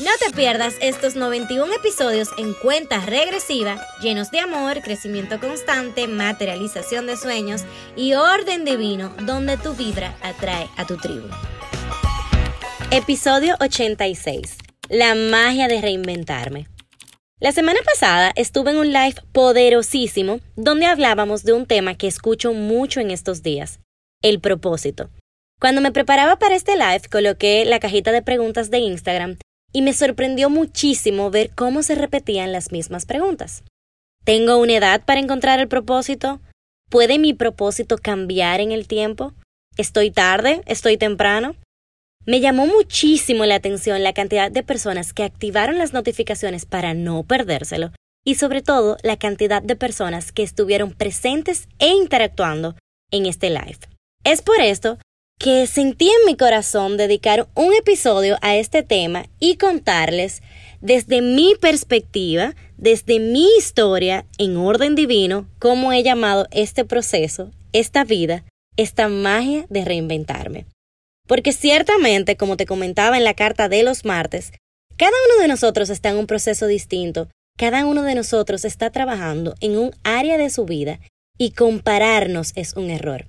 [0.00, 7.06] No te pierdas estos 91 episodios en cuenta regresiva, llenos de amor, crecimiento constante, materialización
[7.06, 7.64] de sueños
[7.96, 11.28] y orden divino, donde tu vibra atrae a tu tribu.
[12.90, 14.56] Episodio 86.
[14.88, 16.66] La magia de reinventarme.
[17.38, 22.54] La semana pasada estuve en un live poderosísimo donde hablábamos de un tema que escucho
[22.54, 23.80] mucho en estos días,
[24.22, 25.10] el propósito.
[25.60, 29.36] Cuando me preparaba para este live coloqué la cajita de preguntas de Instagram
[29.72, 33.62] y me sorprendió muchísimo ver cómo se repetían las mismas preguntas.
[34.24, 36.40] ¿Tengo una edad para encontrar el propósito?
[36.90, 39.32] ¿Puede mi propósito cambiar en el tiempo?
[39.76, 40.62] ¿Estoy tarde?
[40.66, 41.56] ¿Estoy temprano?
[42.26, 47.22] Me llamó muchísimo la atención la cantidad de personas que activaron las notificaciones para no
[47.22, 47.92] perdérselo
[48.24, 52.76] y sobre todo la cantidad de personas que estuvieron presentes e interactuando
[53.10, 53.78] en este live.
[54.24, 54.98] Es por esto
[55.40, 60.42] que sentí en mi corazón dedicar un episodio a este tema y contarles
[60.82, 68.04] desde mi perspectiva, desde mi historia en orden divino, cómo he llamado este proceso, esta
[68.04, 68.44] vida,
[68.76, 70.66] esta magia de reinventarme.
[71.26, 74.52] Porque ciertamente, como te comentaba en la carta de los martes,
[74.98, 79.54] cada uno de nosotros está en un proceso distinto, cada uno de nosotros está trabajando
[79.60, 81.00] en un área de su vida
[81.38, 83.24] y compararnos es un error.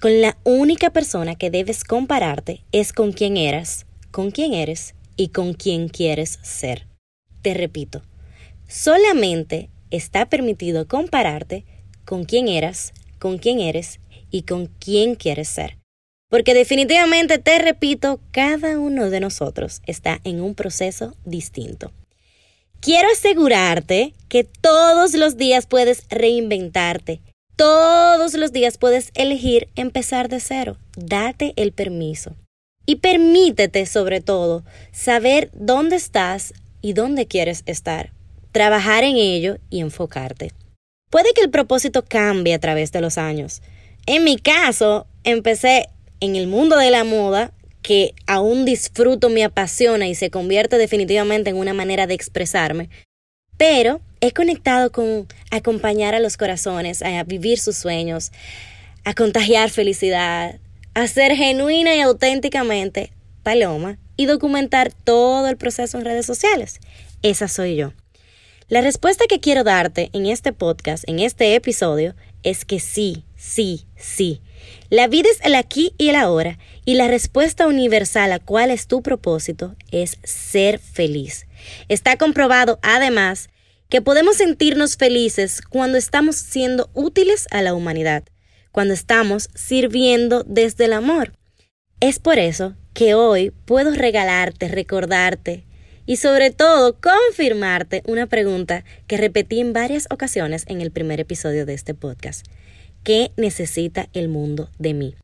[0.00, 5.28] Con la única persona que debes compararte es con quién eras, con quién eres y
[5.28, 6.86] con quién quieres ser.
[7.42, 8.00] Te repito,
[8.66, 11.66] solamente está permitido compararte
[12.06, 14.00] con quién eras, con quién eres
[14.30, 15.76] y con quién quieres ser.
[16.30, 21.92] Porque definitivamente, te repito, cada uno de nosotros está en un proceso distinto.
[22.80, 27.20] Quiero asegurarte que todos los días puedes reinventarte,
[27.56, 30.76] todos los días puedes elegir empezar de cero.
[30.96, 32.36] Date el permiso.
[32.86, 38.12] Y permítete, sobre todo, saber dónde estás y dónde quieres estar.
[38.52, 40.52] Trabajar en ello y enfocarte.
[41.10, 43.62] Puede que el propósito cambie a través de los años.
[44.06, 45.88] En mi caso, empecé
[46.20, 47.52] en el mundo de la moda,
[47.82, 52.90] que aún disfruto, me apasiona y se convierte definitivamente en una manera de expresarme.
[53.60, 58.32] Pero he conectado con acompañar a los corazones, a vivir sus sueños,
[59.04, 60.58] a contagiar felicidad,
[60.94, 63.12] a ser genuina y auténticamente
[63.42, 66.80] Paloma y documentar todo el proceso en redes sociales.
[67.20, 67.92] Esa soy yo.
[68.68, 73.84] La respuesta que quiero darte en este podcast, en este episodio, es que sí, sí,
[73.94, 74.40] sí.
[74.88, 78.86] La vida es el aquí y el ahora y la respuesta universal a cuál es
[78.86, 81.46] tu propósito es ser feliz.
[81.88, 83.49] Está comprobado además
[83.90, 88.22] que podemos sentirnos felices cuando estamos siendo útiles a la humanidad,
[88.70, 91.32] cuando estamos sirviendo desde el amor.
[91.98, 95.64] Es por eso que hoy puedo regalarte, recordarte
[96.06, 101.66] y sobre todo confirmarte una pregunta que repetí en varias ocasiones en el primer episodio
[101.66, 102.46] de este podcast.
[103.02, 105.14] ¿Qué necesita el mundo de mí?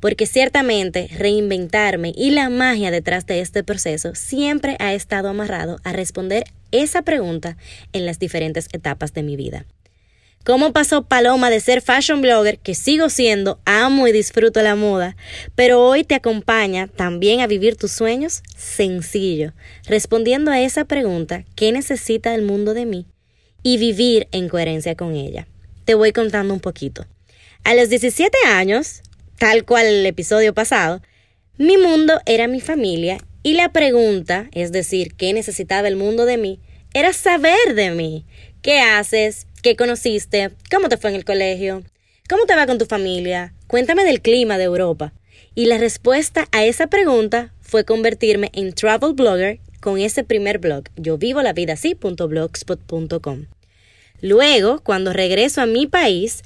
[0.00, 5.92] porque ciertamente reinventarme y la magia detrás de este proceso siempre ha estado amarrado a
[5.92, 7.56] responder esa pregunta
[7.92, 9.66] en las diferentes etapas de mi vida.
[10.42, 15.14] ¿Cómo pasó Paloma de ser fashion blogger, que sigo siendo, amo y disfruto la moda,
[15.54, 18.42] pero hoy te acompaña también a vivir tus sueños?
[18.56, 19.52] Sencillo,
[19.86, 23.06] respondiendo a esa pregunta, ¿qué necesita el mundo de mí?
[23.62, 25.46] Y vivir en coherencia con ella.
[25.84, 27.06] Te voy contando un poquito.
[27.64, 29.02] A los 17 años,
[29.36, 31.02] tal cual el episodio pasado,
[31.58, 36.36] mi mundo era mi familia y la pregunta, es decir, ¿qué necesitaba el mundo de
[36.36, 36.60] mí?
[36.92, 38.24] Era saber de mí.
[38.62, 39.46] ¿Qué haces?
[39.62, 40.50] ¿Qué conociste?
[40.70, 41.82] ¿Cómo te fue en el colegio?
[42.28, 43.54] ¿Cómo te va con tu familia?
[43.66, 45.12] Cuéntame del clima de Europa.
[45.54, 50.84] Y la respuesta a esa pregunta fue convertirme en travel blogger con ese primer blog,
[50.96, 53.46] yo vivo la vida así.blogspot.com.
[54.20, 56.42] Luego, cuando regreso a mi país,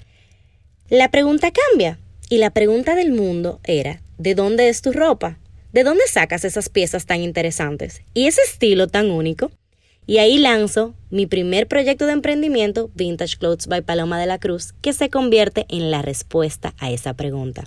[0.89, 1.99] la pregunta cambia.
[2.31, 5.39] Y la pregunta del mundo era, ¿de dónde es tu ropa?
[5.75, 8.03] ¿De dónde sacas esas piezas tan interesantes?
[8.15, 9.51] Y ese estilo tan único.
[10.07, 14.73] Y ahí lanzo mi primer proyecto de emprendimiento, Vintage Clothes by Paloma de la Cruz,
[14.83, 17.65] que se convierte en la respuesta a esa pregunta.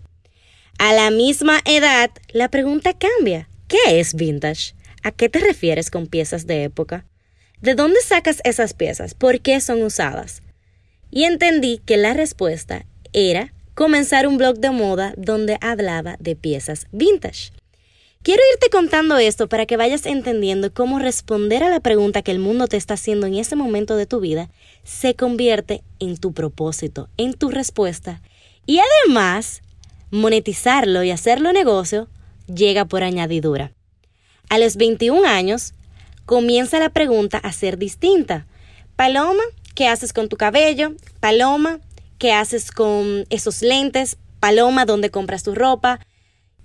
[0.77, 3.49] A la misma edad, la pregunta cambia.
[3.67, 4.73] ¿Qué es vintage?
[5.03, 7.05] ¿A qué te refieres con piezas de época?
[7.59, 9.15] ¿De dónde sacas esas piezas?
[9.15, 10.43] ¿Por qué son usadas?
[11.11, 16.87] Y entendí que la respuesta era comenzar un blog de moda donde hablaba de piezas
[16.93, 17.51] vintage.
[18.23, 22.39] Quiero irte contando esto para que vayas entendiendo cómo responder a la pregunta que el
[22.39, 24.49] mundo te está haciendo en ese momento de tu vida
[24.83, 28.21] se convierte en tu propósito, en tu respuesta.
[28.65, 29.61] Y además,
[30.11, 32.07] monetizarlo y hacerlo negocio
[32.53, 33.73] llega por añadidura.
[34.49, 35.73] A los 21 años,
[36.25, 38.47] comienza la pregunta a ser distinta.
[38.95, 39.43] Paloma,
[39.75, 40.93] ¿qué haces con tu cabello?
[41.19, 41.79] Paloma,
[42.17, 44.17] ¿qué haces con esos lentes?
[44.39, 45.99] Paloma, ¿dónde compras tu ropa?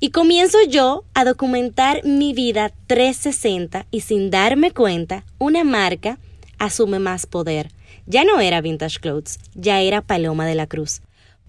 [0.05, 6.19] Y comienzo yo a documentar mi vida 360 y sin darme cuenta, una marca
[6.59, 7.71] asume más poder.
[8.07, 11.03] Ya no era Vintage Clothes, ya era Paloma de la Cruz.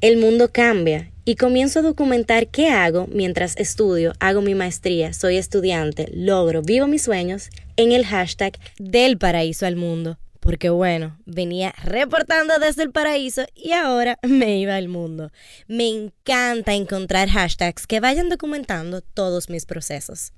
[0.00, 5.36] El mundo cambia y comienzo a documentar qué hago mientras estudio, hago mi maestría, soy
[5.36, 10.18] estudiante, logro, vivo mis sueños en el hashtag del paraíso al mundo.
[10.40, 15.30] Porque bueno, venía reportando desde el paraíso y ahora me iba al mundo.
[15.68, 20.32] Me encanta encontrar hashtags que vayan documentando todos mis procesos.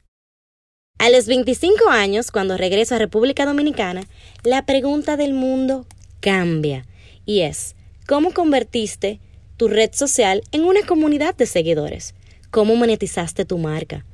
[0.99, 4.03] A los 25 años, cuando regreso a República Dominicana,
[4.45, 5.87] la pregunta del mundo
[6.21, 6.85] cambia
[7.25, 9.21] y es, ¿cómo convertiste
[9.63, 12.17] tu red social en una comunidad de seguidores?
[12.51, 14.05] ¿Cómo monetizaste tu marca?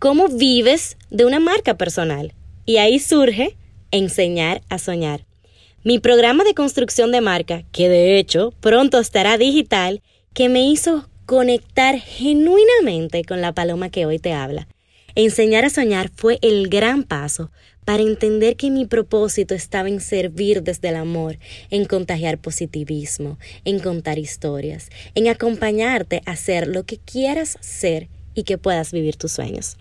[0.00, 2.34] ¿Cómo vives de una marca personal?
[2.66, 3.56] Y ahí surge
[3.92, 5.26] enseñar a soñar.
[5.84, 11.08] Mi programa de construcción de marca, que de hecho pronto estará digital, que me hizo
[11.24, 14.66] conectar genuinamente con la paloma que hoy te habla.
[15.14, 17.52] Enseñar a soñar fue el gran paso
[17.84, 21.38] para entender que mi propósito estaba en servir desde el amor,
[21.70, 28.44] en contagiar positivismo, en contar historias, en acompañarte a ser lo que quieras ser y
[28.44, 29.76] que puedas vivir tus sueños.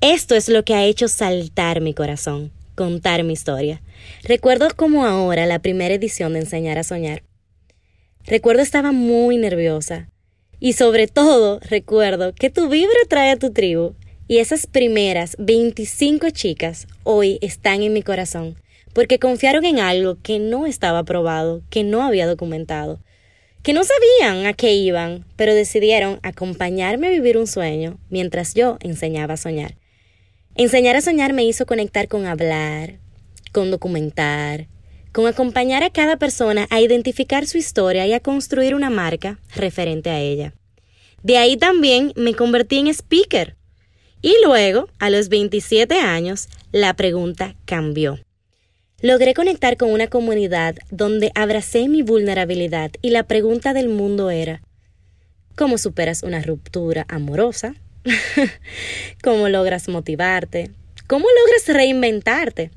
[0.00, 3.80] Esto es lo que ha hecho saltar mi corazón, contar mi historia.
[4.22, 7.22] Recuerdo como ahora la primera edición de Enseñar a Soñar.
[8.26, 10.08] Recuerdo estaba muy nerviosa
[10.60, 13.94] y sobre todo recuerdo que tu vibra trae a tu tribu
[14.26, 18.56] y esas primeras 25 chicas hoy están en mi corazón
[18.92, 23.00] porque confiaron en algo que no estaba probado, que no había documentado,
[23.62, 28.78] que no sabían a qué iban, pero decidieron acompañarme a vivir un sueño mientras yo
[28.80, 29.76] enseñaba a soñar.
[30.54, 33.00] Enseñar a soñar me hizo conectar con hablar,
[33.52, 34.68] con documentar,
[35.12, 40.10] con acompañar a cada persona a identificar su historia y a construir una marca referente
[40.10, 40.54] a ella.
[41.22, 43.56] De ahí también me convertí en speaker.
[44.24, 48.18] Y luego, a los 27 años, la pregunta cambió.
[49.02, 54.62] Logré conectar con una comunidad donde abracé mi vulnerabilidad y la pregunta del mundo era,
[55.56, 57.74] ¿cómo superas una ruptura amorosa?
[59.22, 60.70] ¿Cómo logras motivarte?
[61.06, 62.70] ¿Cómo logras reinventarte?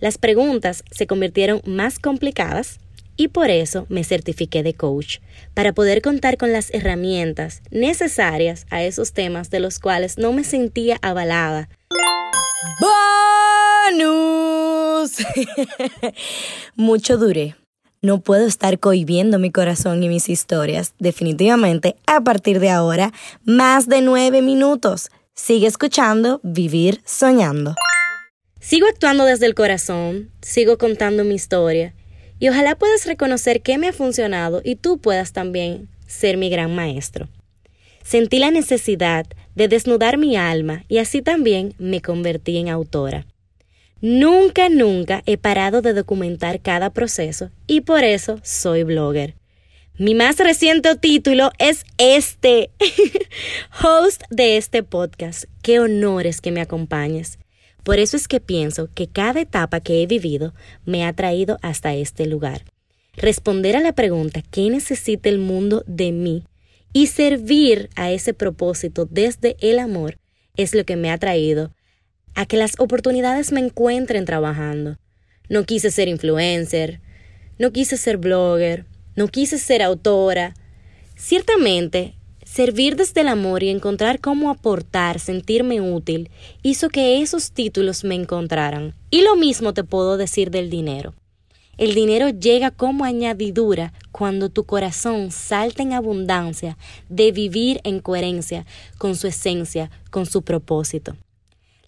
[0.00, 2.78] Las preguntas se convirtieron más complicadas
[3.16, 5.18] y por eso me certifiqué de coach,
[5.54, 10.44] para poder contar con las herramientas necesarias a esos temas de los cuales no me
[10.44, 11.68] sentía avalada.
[13.90, 15.18] ¡Bonus!
[16.76, 17.56] Mucho duré
[18.04, 20.92] no puedo estar cohibiendo mi corazón y mis historias.
[20.98, 25.08] Definitivamente, a partir de ahora, más de nueve minutos.
[25.34, 27.74] Sigue escuchando Vivir Soñando.
[28.60, 31.94] Sigo actuando desde el corazón, sigo contando mi historia
[32.38, 36.74] y ojalá puedas reconocer qué me ha funcionado y tú puedas también ser mi gran
[36.74, 37.28] maestro.
[38.02, 43.26] Sentí la necesidad de desnudar mi alma y así también me convertí en autora.
[44.00, 49.34] Nunca, nunca he parado de documentar cada proceso y por eso soy blogger.
[49.96, 52.70] Mi más reciente título es este,
[53.82, 55.44] host de este podcast.
[55.62, 57.38] Qué honores que me acompañes.
[57.84, 60.52] Por eso es que pienso que cada etapa que he vivido
[60.84, 62.64] me ha traído hasta este lugar.
[63.16, 66.44] Responder a la pregunta ¿qué necesita el mundo de mí?
[66.94, 70.16] y servir a ese propósito desde el amor
[70.56, 71.74] es lo que me ha traído
[72.36, 74.96] a que las oportunidades me encuentren trabajando.
[75.48, 77.00] No quise ser influencer,
[77.58, 78.86] no quise ser blogger,
[79.16, 80.54] no quise ser autora.
[81.16, 82.14] Ciertamente,
[82.54, 86.30] servir desde el amor y encontrar cómo aportar, sentirme útil,
[86.62, 88.94] hizo que esos títulos me encontraran.
[89.10, 91.14] Y lo mismo te puedo decir del dinero.
[91.78, 98.66] El dinero llega como añadidura cuando tu corazón salta en abundancia de vivir en coherencia
[98.98, 101.16] con su esencia, con su propósito.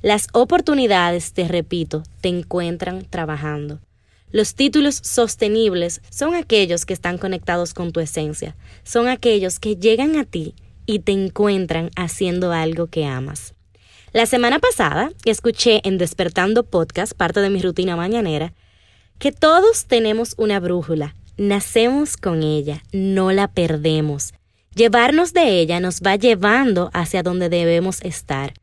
[0.03, 3.79] Las oportunidades, te repito, te encuentran trabajando.
[4.33, 10.17] Los títulos sostenibles son aquellos que están conectados con tu esencia, son aquellos que llegan
[10.17, 10.55] a ti
[10.85, 13.55] y te encuentran haciendo algo que amas.
[14.13, 18.53] La semana pasada escuché en Despertando Podcast, parte de mi rutina mañanera,
[19.19, 24.35] que todos tenemos una brújula, nacemos con ella, no la perdemos.
[24.75, 28.55] Llevarnos de ella nos va llevando hacia donde debemos estar.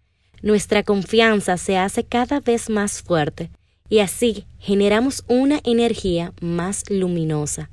[0.41, 3.49] Nuestra confianza se hace cada vez más fuerte
[3.93, 7.69] y así generamos una energía más luminosa.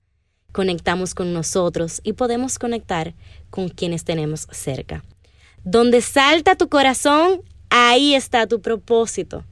[0.53, 3.15] Conectamos con nosotros y podemos conectar
[3.49, 5.03] con quienes tenemos cerca.
[5.65, 9.47] Donde salta tu corazón, ahí está tu propósito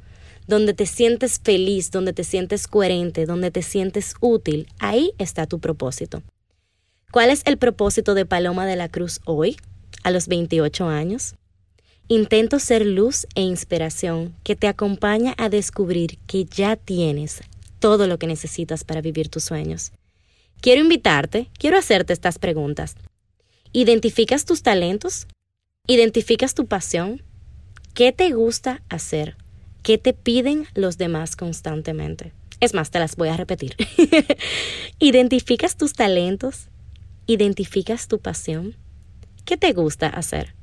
[0.46, 5.60] donde te sientes feliz, donde te sientes coherente, donde te sientes útil, ahí está tu
[5.60, 6.22] propósito.
[7.10, 9.56] ¿Cuál es el propósito de Paloma de la Cruz hoy,
[10.02, 11.34] a los 28 años?
[12.10, 17.42] Intento ser luz e inspiración que te acompaña a descubrir que ya tienes
[17.80, 19.92] todo lo que necesitas para vivir tus sueños.
[20.62, 22.94] Quiero invitarte, quiero hacerte estas preguntas.
[23.74, 25.26] ¿Identificas tus talentos?
[25.86, 27.22] ¿Identificas tu pasión?
[27.92, 29.36] ¿Qué te gusta hacer?
[29.82, 32.32] ¿Qué te piden los demás constantemente?
[32.60, 33.76] Es más, te las voy a repetir.
[34.98, 36.68] ¿Identificas tus talentos?
[37.26, 38.76] ¿Identificas tu pasión?
[39.44, 40.57] ¿Qué te gusta hacer?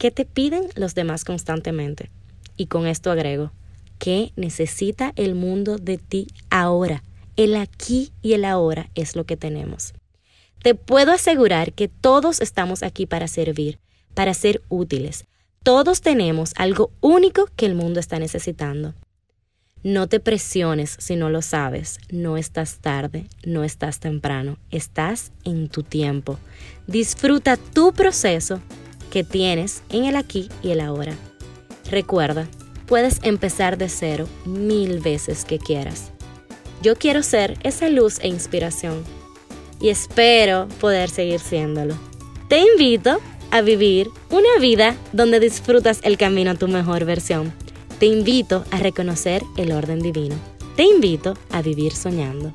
[0.00, 2.10] ¿Qué te piden los demás constantemente?
[2.56, 3.52] Y con esto agrego,
[3.98, 7.04] ¿qué necesita el mundo de ti ahora?
[7.36, 9.92] El aquí y el ahora es lo que tenemos.
[10.62, 13.78] Te puedo asegurar que todos estamos aquí para servir,
[14.14, 15.26] para ser útiles,
[15.62, 18.94] todos tenemos algo único que el mundo está necesitando.
[19.82, 21.98] No te presiones si no lo sabes.
[22.10, 26.38] No estás tarde, no estás temprano, estás en tu tiempo.
[26.86, 28.62] Disfruta tu proceso
[29.10, 31.14] que tienes en el aquí y el ahora.
[31.90, 32.48] Recuerda,
[32.86, 36.10] puedes empezar de cero mil veces que quieras.
[36.82, 39.04] Yo quiero ser esa luz e inspiración
[39.80, 41.94] y espero poder seguir siéndolo.
[42.48, 47.52] Te invito a vivir una vida donde disfrutas el camino a tu mejor versión.
[47.98, 50.36] Te invito a reconocer el orden divino.
[50.76, 52.52] Te invito a vivir soñando.